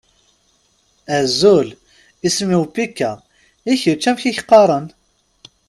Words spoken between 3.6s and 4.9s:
I kečč amek i ak-qqaṛen?